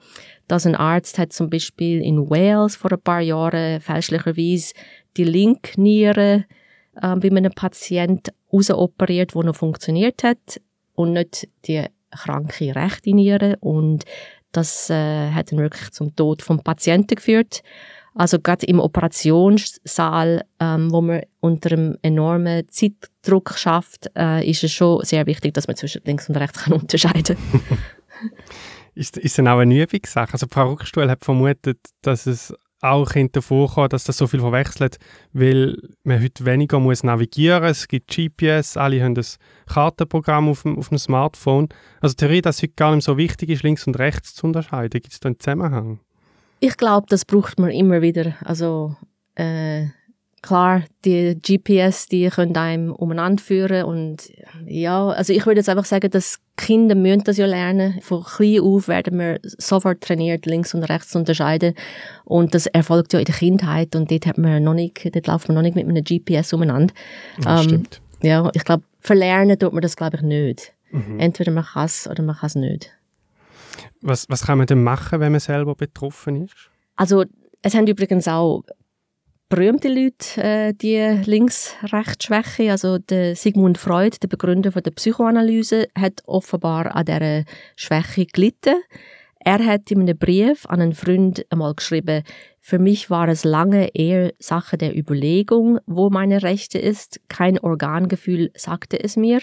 dass 0.47 0.67
ein 0.67 0.75
Arzt 0.75 1.17
hat 1.19 1.33
zum 1.33 1.49
Beispiel 1.49 2.03
in 2.03 2.29
Wales 2.29 2.77
vor 2.77 2.93
ein 2.93 3.01
paar 3.01 3.23
Jahren 3.23 3.81
fälschlicherweise 3.81 4.75
die 5.17 5.25
Linkniere 5.25 6.45
äh, 7.01 7.17
bei 7.17 7.29
einem 7.29 7.53
Patient 7.53 8.33
rausoperiert, 8.53 9.35
wo 9.35 9.43
noch 9.43 9.57
funktioniert 9.57 10.23
hat 10.23 10.61
und 10.95 11.13
nicht 11.13 11.49
die 11.67 11.85
kranke 12.11 12.75
rechte 12.75 13.15
Niere 13.15 13.57
und 13.61 14.05
das 14.53 14.89
äh, 14.89 15.31
hat 15.31 15.51
dann 15.51 15.59
wirklich 15.59 15.91
zum 15.91 16.15
Tod 16.15 16.43
vom 16.43 16.61
Patienten 16.63 17.17
geführt. 17.17 17.63
Also 18.15 18.39
gerade 18.39 18.65
im 18.67 18.79
Operationssaal, 18.79 20.45
ähm, 20.61 20.93
wo 20.93 21.01
man 21.01 21.23
unter 21.41 21.73
einem 21.73 21.99
enormen 22.03 22.69
Zeitdruck 22.69 23.55
schafft, 23.59 24.09
äh, 24.17 24.49
ist 24.49 24.63
es 24.63 24.73
schon 24.73 25.05
sehr 25.05 25.27
wichtig, 25.27 25.55
dass 25.55 25.67
man 25.67 25.77
zwischen 25.77 26.03
links 26.05 26.29
und 26.29 26.37
rechts 26.37 26.59
kann 26.65 26.75
unterscheiden 26.75 27.37
Ist, 28.97 29.17
ist 29.17 29.37
dann 29.39 29.49
auch 29.49 29.59
eine 29.59 29.83
Übungssache? 29.83 30.33
Also 30.33 30.47
Frau 30.49 30.69
Ruckstuhl 30.69 31.11
hat 31.11 31.25
vermutet, 31.25 31.79
dass 32.03 32.27
es 32.27 32.55
auch 32.85 33.11
vorkommen 33.41 33.89
dass 33.89 34.05
das 34.05 34.17
so 34.17 34.27
viel 34.27 34.41
verwechselt, 34.41 34.99
weil 35.33 35.77
man 36.03 36.23
heute 36.23 36.45
weniger 36.45 36.79
muss 36.79 37.03
navigieren 37.03 37.63
muss. 37.63 37.79
Es 37.79 37.89
gibt 37.89 38.15
GPS, 38.15 38.77
alle 38.77 39.03
haben 39.03 39.15
das 39.15 39.39
Kartenprogramm 39.67 40.49
auf 40.49 40.63
dem, 40.63 40.79
auf 40.79 40.91
dem 40.91 40.99
Smartphone. 40.99 41.69
Also 42.01 42.15
Theorie, 42.15 42.43
dass 42.43 42.57
es 42.57 42.63
heute 42.63 42.75
gar 42.75 42.95
nicht 42.95 43.05
so 43.05 43.17
wichtig 43.17 43.51
ist, 43.51 43.63
links 43.63 43.87
und 43.87 43.99
rechts 43.99 44.35
zu 44.35 44.47
unterscheiden. 44.47 45.01
Gibt 45.01 45.13
es 45.13 45.21
da 45.21 45.29
einen 45.29 45.41
Zusammenhang? 45.41 46.01
Ich 46.61 46.77
glaube, 46.77 47.07
das 47.09 47.25
braucht 47.25 47.59
man 47.59 47.71
immer 47.71 48.03
wieder. 48.03 48.35
Also 48.45 48.97
äh, 49.35 49.87
klar, 50.45 50.83
die 51.05 51.39
GPS, 51.41 52.07
die 52.07 52.29
können 52.29 52.57
einem 52.57 52.93
umeinander 52.93 53.43
führen 53.43 53.85
und 53.85 54.31
ja, 54.67 55.09
also 55.09 55.33
ich 55.33 55.47
würde 55.47 55.61
jetzt 55.61 55.69
einfach 55.69 55.87
sagen, 55.87 56.11
dass 56.11 56.39
Kinder 56.57 56.95
müssen 56.95 57.25
das 57.25 57.39
ja 57.39 57.47
lernen. 57.47 57.99
Von 58.03 58.23
klein 58.23 58.61
auf 58.61 58.87
werden 58.87 59.19
wir 59.19 59.41
sofort 59.43 60.03
trainiert, 60.03 60.47
links 60.47 60.75
und 60.75 60.85
rechts 60.85 61.11
zu 61.11 61.19
unterscheiden 61.19 61.75
und 62.25 62.55
das 62.55 62.67
erfolgt 62.67 63.13
ja 63.15 63.19
in 63.19 63.25
der 63.25 63.35
Kindheit 63.35 63.97
und 63.97 64.11
dort 64.11 64.27
hat 64.27 64.39
man 64.39 64.63
noch 64.63 64.75
nicht, 64.75 65.05
dort 65.15 65.27
läuft 65.27 65.49
man 65.49 65.55
noch 65.55 65.63
nicht 65.63 65.77
mit 65.77 65.89
einem 65.89 66.05
GPS 66.05 66.53
umeinander. 66.53 66.93
Ja, 67.43 67.59
ähm, 67.59 67.65
stimmt. 67.65 68.01
Ja, 68.23 68.51
ich 68.53 68.65
glaube, 68.65 68.85
verlernen 69.01 69.59
tut 69.59 69.73
man 69.73 69.83
das 69.83 69.97
glaube 69.97 70.19
ich 70.19 70.23
nicht. 70.23 70.73
Mhm. 70.91 71.19
Entweder 71.19 71.53
man 71.53 71.65
kann 71.65 71.87
es 71.87 72.07
oder 72.07 72.23
man 72.23 72.37
kann 72.37 72.49
es 72.49 72.55
nicht. 72.55 72.91
Was, 74.03 74.29
was 74.29 74.45
kann 74.45 74.59
man 74.59 74.67
denn 74.67 74.83
machen, 74.83 75.21
wenn 75.21 75.33
man 75.33 75.41
selber 75.41 75.75
betroffen 75.75 76.45
ist? 76.45 76.55
Also 76.97 77.25
es 77.63 77.75
haben 77.75 77.87
übrigens 77.87 78.29
auch 78.29 78.63
berühmte 79.55 79.89
Leute, 79.89 80.43
äh, 80.43 80.73
die 80.73 80.99
Links-Rechts-Schwäche. 80.99 82.73
Also 82.73 82.99
der 82.99 83.37
Sigmund 83.37 83.79
Freud, 83.79 84.17
der 84.21 84.27
Begründer 84.27 84.73
von 84.73 84.83
der 84.83 84.91
Psychoanalyse, 84.91 85.87
hat 85.97 86.23
offenbar 86.27 86.97
an 86.97 87.05
dieser 87.05 87.45
Schwäche 87.77 88.27
gelitten. 88.27 88.83
Er 89.39 89.65
hat 89.65 89.93
in 89.93 90.01
einem 90.01 90.19
Brief 90.19 90.67
an 90.67 90.81
einen 90.81 90.93
Freund 90.93 91.47
einmal 91.51 91.73
geschrieben, 91.75 92.25
für 92.59 92.81
mich 92.81 93.11
war 93.11 93.29
es 93.29 93.45
lange 93.45 93.95
eher 93.95 94.33
Sache 94.41 94.77
der 94.77 94.99
Überlegung, 94.99 95.79
wo 95.87 96.11
meine 96.11 96.43
Rechte 96.43 96.79
ist. 96.79 97.21
Kein 97.29 97.61
Organgefühl 97.61 98.51
sagte 98.57 99.05
es 99.05 99.17
mir. 99.17 99.41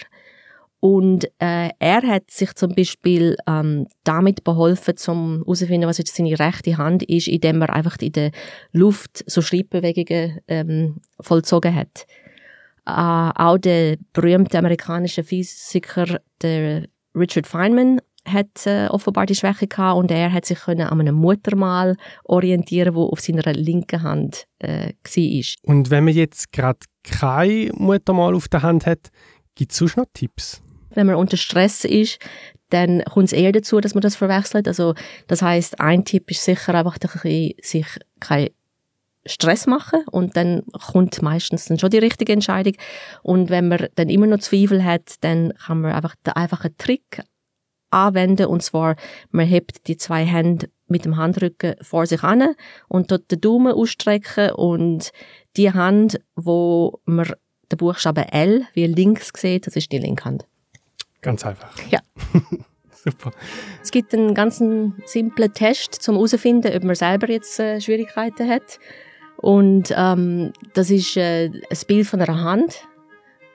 Und 0.84 1.26
äh, 1.38 1.70
er 1.78 2.02
hat 2.02 2.32
sich 2.32 2.54
zum 2.54 2.74
Beispiel 2.74 3.36
ähm, 3.46 3.86
damit 4.02 4.42
beholfen, 4.42 4.96
zum 4.96 5.44
herauszufinden, 5.44 5.88
was 5.88 5.98
jetzt 5.98 6.16
seine 6.16 6.36
rechte 6.36 6.76
Hand 6.76 7.04
ist, 7.04 7.28
indem 7.28 7.62
er 7.62 7.72
einfach 7.72 7.98
in 8.00 8.10
der 8.10 8.32
Luft 8.72 9.22
so 9.30 9.42
Schreibbewegungen 9.42 10.40
ähm, 10.48 10.96
vollzogen 11.20 11.72
hat. 11.72 12.04
Äh, 12.84 12.90
auch 12.90 13.58
der 13.58 13.96
berühmte 14.12 14.58
amerikanische 14.58 15.22
Physiker, 15.22 16.18
der 16.42 16.88
Richard 17.14 17.46
Feynman, 17.46 18.00
hat 18.26 18.66
äh, 18.66 18.88
offenbar 18.88 19.26
die 19.26 19.36
Schwäche 19.36 19.68
gehabt 19.68 19.98
und 19.98 20.10
er 20.10 20.32
hat 20.32 20.46
sich 20.46 20.58
können 20.58 20.88
an 20.88 21.00
einem 21.00 21.14
Muttermal 21.14 21.96
orientieren, 22.24 22.96
wo 22.96 23.04
auf 23.04 23.20
seiner 23.20 23.52
linken 23.52 24.02
Hand 24.02 24.48
äh, 24.58 24.94
war. 25.04 25.70
Und 25.70 25.90
wenn 25.90 26.04
man 26.04 26.14
jetzt 26.14 26.50
gerade 26.50 26.80
kein 27.04 27.70
Muttermal 27.74 28.34
auf 28.34 28.48
der 28.48 28.62
Hand 28.62 28.86
hat, 28.86 29.10
gibt 29.54 29.70
es 29.70 29.78
sonst 29.78 29.96
noch 29.96 30.06
Tipps? 30.12 30.61
Wenn 30.94 31.06
man 31.06 31.16
unter 31.16 31.36
Stress 31.36 31.84
ist, 31.84 32.18
dann 32.70 33.02
kommt 33.04 33.26
es 33.26 33.32
eher 33.32 33.52
dazu, 33.52 33.80
dass 33.80 33.94
man 33.94 34.02
das 34.02 34.16
verwechselt. 34.16 34.66
Also 34.66 34.94
das 35.26 35.42
heißt, 35.42 35.80
ein 35.80 36.04
Tipp 36.04 36.30
ist 36.30 36.44
sicher 36.44 36.74
einfach, 36.74 36.96
sich 37.62 37.86
kein 38.20 38.48
Stress 39.26 39.66
machen 39.66 40.04
und 40.10 40.36
dann 40.36 40.64
kommt 40.90 41.22
meistens 41.22 41.66
dann 41.66 41.78
schon 41.78 41.90
die 41.90 41.98
richtige 41.98 42.32
Entscheidung. 42.32 42.74
Und 43.22 43.50
wenn 43.50 43.68
man 43.68 43.88
dann 43.94 44.08
immer 44.08 44.26
noch 44.26 44.38
Zweifel 44.38 44.84
hat, 44.84 45.16
dann 45.20 45.52
kann 45.64 45.80
man 45.80 45.92
einfach 45.92 46.14
den 46.26 46.32
einfachen 46.32 46.76
Trick 46.78 47.22
anwenden 47.90 48.46
und 48.46 48.62
zwar, 48.62 48.96
man 49.30 49.46
hebt 49.46 49.86
die 49.86 49.96
zwei 49.96 50.24
Hände 50.24 50.70
mit 50.86 51.04
dem 51.04 51.16
Handrücken 51.16 51.74
vor 51.82 52.06
sich 52.06 52.22
an 52.22 52.54
und 52.88 53.10
dort 53.10 53.30
den 53.30 53.40
Daumen 53.40 53.74
ausstrecken 53.74 54.50
und 54.52 55.12
die 55.56 55.72
Hand, 55.72 56.20
wo 56.34 57.00
man 57.04 57.32
den 57.70 57.76
Buchstaben 57.76 58.24
L 58.24 58.66
wie 58.74 58.86
links 58.86 59.30
sieht, 59.36 59.66
das 59.66 59.76
ist 59.76 59.92
die 59.92 59.98
linke 59.98 60.24
Hand. 60.24 60.46
Ganz 61.22 61.46
einfach. 61.46 61.70
Ja. 61.88 62.00
Super. 62.90 63.32
Es 63.82 63.90
gibt 63.90 64.14
einen 64.14 64.34
ganz 64.34 64.62
simplen 65.06 65.52
Test, 65.52 66.08
um 66.08 66.14
herauszufinden, 66.16 66.72
ob 66.74 66.84
man 66.84 66.94
selber 66.94 67.28
jetzt 67.28 67.58
äh, 67.58 67.80
Schwierigkeiten 67.80 68.48
hat. 68.48 68.78
Und 69.36 69.92
ähm, 69.96 70.52
das 70.74 70.90
ist 70.90 71.16
äh, 71.16 71.46
ein 71.46 71.78
Bild 71.88 72.06
von 72.06 72.20
einer 72.20 72.42
Hand 72.42 72.84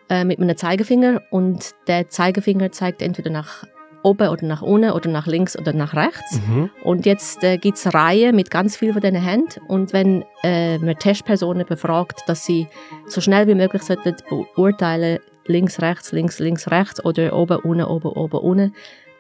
äh, 0.09 0.25
mit 0.25 0.39
einem 0.39 0.57
Zeigefinger 0.57 1.21
und 1.31 1.75
der 1.87 2.09
Zeigefinger 2.09 2.73
zeigt 2.73 3.01
entweder 3.01 3.29
nach 3.29 3.63
oben 4.03 4.27
oder 4.27 4.45
nach 4.45 4.61
unten 4.61 4.91
oder 4.91 5.09
nach 5.09 5.27
links 5.27 5.57
oder 5.57 5.73
nach 5.73 5.95
rechts. 5.95 6.41
Mhm. 6.47 6.69
Und 6.83 7.05
jetzt 7.05 7.43
äh, 7.43 7.57
gibt 7.57 7.77
es 7.77 7.93
Reihen 7.93 8.35
mit 8.35 8.51
ganz 8.51 8.75
vielen 8.77 8.93
von 8.93 9.01
diesen 9.01 9.17
Händen. 9.21 9.61
Und 9.67 9.93
wenn 9.93 10.25
äh, 10.43 10.77
man 10.77 10.97
Testpersonen 10.97 11.65
befragt, 11.65 12.21
dass 12.27 12.45
sie 12.45 12.67
so 13.07 13.21
schnell 13.21 13.47
wie 13.47 13.55
möglich 13.55 13.83
sollten 13.83 14.15
beurteilen 14.29 15.19
links, 15.47 15.81
rechts, 15.81 16.11
links, 16.11 16.39
links, 16.39 16.69
rechts 16.69 17.03
oder 17.03 17.33
oben, 17.33 17.57
unten, 17.57 17.85
oben, 17.85 18.09
oben, 18.09 18.39
unten. 18.39 18.73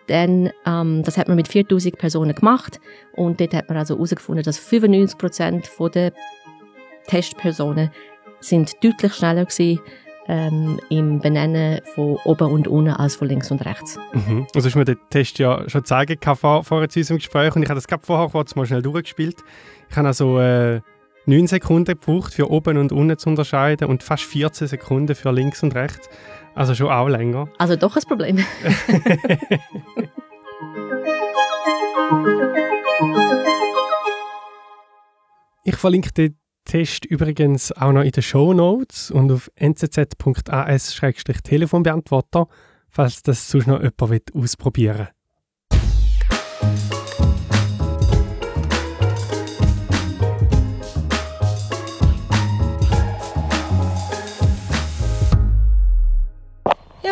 Dann, 0.07 0.51
ähm, 0.65 1.03
das 1.03 1.17
hat 1.17 1.27
man 1.27 1.35
mit 1.35 1.47
4000 1.49 1.97
Personen 1.97 2.33
gemacht 2.33 2.79
und 3.13 3.39
dort 3.41 3.53
hat 3.53 3.67
man 3.67 3.77
also 3.77 3.95
herausgefunden, 3.95 4.43
dass 4.43 4.59
95% 4.59 5.89
der 5.89 6.13
Testpersonen 7.07 7.91
sind 8.39 8.71
deutlich 8.83 9.13
schneller 9.13 9.45
gewesen, 9.45 9.79
ähm, 10.29 10.79
im 10.89 11.19
Benennen 11.19 11.81
von 11.95 12.17
oben 12.25 12.51
und 12.51 12.67
unten 12.67 12.91
als 12.91 13.15
von 13.15 13.27
links 13.27 13.49
und 13.49 13.65
rechts. 13.65 13.97
Mhm. 14.13 14.45
Also 14.53 14.67
ist 14.67 14.75
mir 14.75 14.85
der 14.85 14.97
Test 15.09 15.39
ja 15.39 15.67
schon 15.69 15.85
zeigen 15.85 16.17
vor, 16.35 16.63
vor 16.63 16.81
unserem 16.81 17.17
Gespräch 17.17 17.55
und 17.55 17.63
ich 17.63 17.69
habe 17.69 17.77
das 17.77 17.87
gerade 17.87 18.05
vorher 18.05 18.29
kurz 18.29 18.55
mal 18.55 18.65
schnell 18.65 18.81
durchgespielt. 18.81 19.37
Ich 19.89 19.95
habe 19.95 20.07
also 20.07 20.39
äh, 20.39 20.81
9 21.27 21.47
Sekunden 21.47 21.85
gebraucht, 21.85 22.33
für 22.33 22.49
oben 22.49 22.77
und 22.77 22.91
unten 22.91 23.17
zu 23.17 23.29
unterscheiden 23.29 23.87
und 23.87 24.01
fast 24.01 24.23
14 24.23 24.67
Sekunden 24.67 25.13
für 25.15 25.31
links 25.31 25.61
und 25.61 25.75
rechts. 25.75 26.09
Also 26.55 26.73
schon 26.73 26.89
auch 26.89 27.07
länger. 27.07 27.49
Also 27.57 27.75
doch 27.75 27.95
ein 27.95 28.03
Problem. 28.03 28.37
ich 35.63 35.75
verlinke 35.75 36.11
den 36.13 36.39
Test 36.65 37.05
übrigens 37.05 37.71
auch 37.73 37.91
noch 37.91 38.01
in 38.03 38.11
den 38.11 38.23
Show 38.23 38.53
Notes 38.53 39.11
und 39.11 39.31
auf 39.31 39.51
nczas 39.59 40.07
telefonbeantworter 41.43 42.47
falls 42.89 43.21
das 43.21 43.49
sonst 43.49 43.67
noch 43.67 43.81
jemand 43.81 44.33
ausprobieren 44.33 44.97
will. 44.97 45.16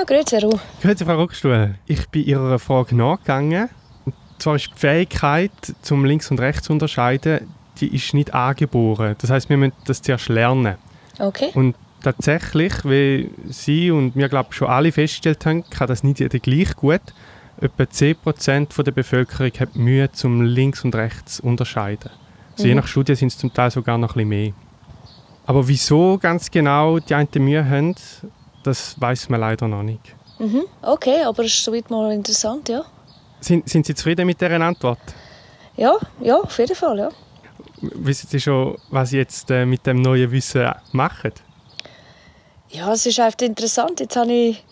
Grüezi, 0.05 0.37
Ruh. 0.37 0.59
Grüezi, 0.81 1.05
Frau 1.05 1.15
Rockstuhl. 1.15 1.75
Ich 1.85 2.07
bin 2.09 2.25
Ihrer 2.25 2.59
Frage 2.59 2.95
nachgegangen. 2.95 3.69
Und 4.05 4.13
zwar 4.37 4.55
ist 4.55 4.69
die 4.73 4.79
Fähigkeit, 4.79 5.51
zum 5.81 6.05
links 6.05 6.31
und 6.31 6.39
rechts 6.39 6.63
zu 6.63 6.73
unterscheiden, 6.73 7.47
die 7.79 7.93
ist 7.93 8.13
nicht 8.13 8.33
angeboren. 8.33 9.15
Das 9.19 9.29
heißt, 9.29 9.49
wir 9.49 9.57
müssen 9.57 9.73
das 9.85 10.01
zuerst 10.01 10.29
lernen. 10.29 10.75
Okay. 11.19 11.51
Und 11.53 11.75
tatsächlich, 12.03 12.73
wie 12.85 13.31
Sie 13.49 13.91
und 13.91 14.15
wir 14.15 14.29
glaube 14.29 14.53
schon 14.53 14.67
alle 14.67 14.91
festgestellt 14.91 15.45
haben, 15.45 15.69
kann 15.69 15.87
das 15.87 16.03
nicht 16.03 16.19
jeder 16.19 16.39
gleich 16.39 16.75
gut. 16.75 17.01
Etwa 17.59 17.83
10% 17.83 18.83
der 18.83 18.91
Bevölkerung 18.91 19.51
hat 19.59 19.75
Mühe, 19.75 20.11
zum 20.11 20.41
links 20.41 20.83
und 20.83 20.93
rechts 20.93 21.37
zu 21.37 21.43
unterscheiden. 21.43 22.11
Also 22.53 22.63
Mhm. 22.63 22.69
Je 22.69 22.75
nach 22.75 22.87
Studie 22.87 23.15
sind 23.15 23.29
es 23.29 23.37
zum 23.37 23.53
Teil 23.53 23.71
sogar 23.71 23.97
noch 23.97 24.15
ein 24.15 24.27
bisschen 24.27 24.29
mehr. 24.29 24.53
Aber 25.45 25.67
wieso 25.67 26.17
ganz 26.17 26.49
genau 26.49 26.99
die 26.99 27.13
einen 27.13 27.27
Mühe 27.35 27.67
haben, 27.67 27.95
das 28.65 28.99
weiß 28.99 29.29
man 29.29 29.39
leider 29.39 29.67
noch 29.67 29.83
nicht. 29.83 30.15
Mhm. 30.39 30.63
Okay, 30.81 31.23
aber 31.23 31.43
es 31.43 31.53
ist 31.53 31.63
soweit 31.63 31.89
mal 31.89 32.11
interessant, 32.11 32.69
ja. 32.69 32.83
Sind, 33.39 33.69
sind 33.69 33.85
Sie 33.85 33.93
zufrieden 33.95 34.25
mit 34.25 34.41
dieser 34.41 34.59
Antwort? 34.59 34.99
Ja, 35.77 35.95
ja, 36.21 36.37
auf 36.37 36.57
jeden 36.57 36.75
Fall, 36.75 36.97
ja. 36.97 37.09
Wissen 37.81 38.27
Sie 38.29 38.39
schon, 38.39 38.77
was 38.89 39.09
Sie 39.09 39.17
jetzt 39.17 39.51
äh, 39.51 39.65
mit 39.65 39.85
dem 39.85 40.01
neuen 40.01 40.31
Wissen 40.31 40.69
machen? 40.91 41.31
Ja, 42.69 42.91
es 42.91 43.05
ist 43.05 43.19
einfach 43.19 43.39
interessant. 43.41 43.99
Jetzt 43.99 44.15
habe 44.15 44.31
ich 44.31 44.63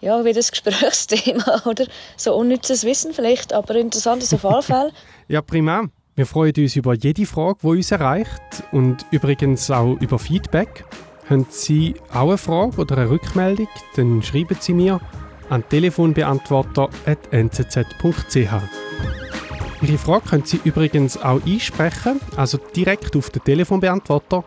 ja, 0.00 0.24
wieder 0.24 0.34
das 0.34 0.50
Gesprächsthema, 0.50 1.62
oder? 1.64 1.86
So 2.16 2.34
unnützes 2.34 2.84
Wissen 2.84 3.12
vielleicht, 3.12 3.52
aber 3.52 3.74
interessant 3.76 4.22
ist 4.22 4.34
auf 4.34 4.44
alle 4.44 4.62
Fälle. 4.62 4.92
Ja, 5.30 5.42
prima. 5.42 5.84
Wir 6.14 6.24
freuen 6.24 6.54
uns 6.56 6.74
über 6.74 6.94
jede 6.94 7.26
Frage, 7.26 7.58
die 7.62 7.66
uns 7.66 7.90
erreicht 7.90 8.64
und 8.72 9.04
übrigens 9.10 9.70
auch 9.70 9.94
über 10.00 10.18
Feedback. 10.18 10.84
Haben 11.28 11.46
Sie 11.50 11.94
auch 12.12 12.28
eine 12.28 12.38
Frage 12.38 12.80
oder 12.80 12.96
eine 12.96 13.10
Rückmeldung, 13.10 13.66
dann 13.96 14.22
schreiben 14.22 14.56
Sie 14.60 14.72
mir 14.72 15.00
an 15.50 15.68
telefonbeantworter.nzz.ch. 15.68 18.52
Ihre 19.82 19.98
Frage 19.98 20.28
können 20.28 20.44
Sie 20.44 20.60
übrigens 20.64 21.18
auch 21.18 21.44
einsprechen, 21.44 22.20
also 22.36 22.58
direkt 22.74 23.14
auf 23.14 23.28
den 23.30 23.44
Telefonbeantworter. 23.44 24.42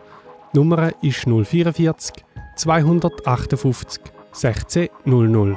Die 0.52 0.58
Nummer 0.58 0.90
ist 1.02 1.24
044 1.24 2.24
258 2.56 4.02
16 4.32 4.88
00. 5.04 5.56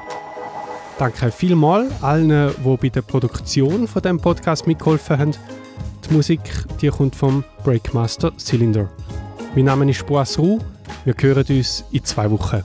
Danke 1.00 1.32
vielmals 1.32 2.03
allen, 2.03 2.53
die 2.63 2.77
bei 2.77 2.89
der 2.89 3.01
Produktion 3.01 3.88
von 3.88 4.01
dem 4.01 4.20
Podcast 4.20 4.67
mitgeholfen 4.67 5.17
haben. 5.17 5.32
Die 6.08 6.13
Musik 6.13 6.41
die 6.79 6.89
kommt 6.89 7.15
vom 7.15 7.44
Breakmaster 7.63 8.32
Cylinder. 8.38 8.88
Mein 9.55 9.65
Name 9.65 9.89
ist 9.89 10.05
Boas 10.05 10.38
Ruh. 10.38 10.60
Wir 11.04 11.15
hören 11.20 11.46
uns 11.50 11.84
in 11.92 12.04
zwei 12.04 12.30
Wochen. 12.32 12.63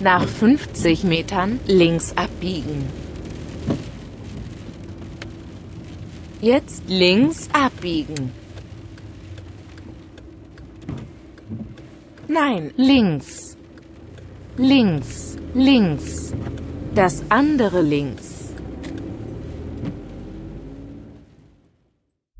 Nach 0.00 0.26
50 0.26 1.04
Metern 1.04 1.60
links 1.66 2.16
abbiegen. 2.16 2.86
Jetzt 6.40 6.84
links 6.88 7.48
abbiegen. 7.52 8.32
Nein, 12.28 12.70
links. 12.76 13.49
Links, 14.62 15.38
links. 15.54 16.34
Das 16.94 17.22
andere 17.30 17.80
links. 17.80 18.29